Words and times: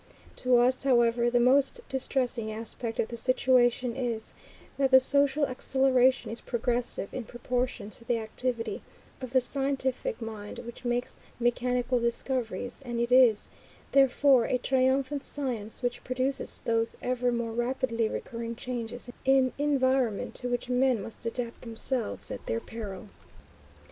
To 0.37 0.57
us, 0.57 0.83
however, 0.83 1.29
the 1.29 1.39
most 1.39 1.81
distressing 1.87 2.51
aspect 2.51 2.99
of 2.99 3.09
the 3.09 3.17
situation 3.17 3.95
is, 3.95 4.33
that 4.79 4.89
the 4.89 4.99
social 4.99 5.45
acceleration 5.45 6.31
is 6.31 6.41
progressive 6.41 7.13
in 7.13 7.23
proportion 7.23 7.91
to 7.91 8.03
the 8.05 8.17
activity 8.17 8.81
of 9.21 9.31
the 9.31 9.39
scientific 9.39 10.19
mind 10.19 10.57
which 10.65 10.83
makes 10.83 11.19
mechanical 11.39 11.99
discoveries, 11.99 12.81
and 12.83 12.99
it 12.99 13.11
is, 13.11 13.51
therefore, 13.91 14.45
a 14.45 14.57
triumphant 14.57 15.23
science 15.23 15.83
which 15.83 16.03
produces 16.03 16.61
those 16.65 16.97
ever 17.03 17.31
more 17.31 17.51
rapidly 17.51 18.09
recurring 18.09 18.55
changes 18.55 19.11
in 19.23 19.53
environment 19.59 20.33
to 20.33 20.47
which 20.49 20.67
men 20.67 20.99
must 21.03 21.27
adapt 21.27 21.61
themselves 21.61 22.31
at 22.31 22.43
their 22.47 22.59
peril. 22.59 23.05